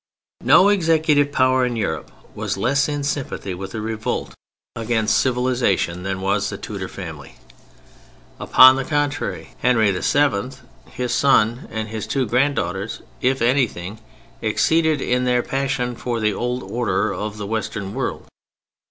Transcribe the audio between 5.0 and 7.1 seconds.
civilization than was the Tudor